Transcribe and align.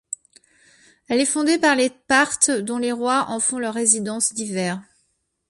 Elle 1.09 1.19
est 1.21 1.25
fondée 1.27 1.59
par 1.59 1.75
les 1.75 1.91
Parthes 1.91 2.49
dont 2.49 2.79
les 2.79 2.91
rois 2.91 3.27
en 3.29 3.39
font 3.39 3.59
leur 3.59 3.75
résidence 3.75 4.33
d'hiver. 4.33 4.81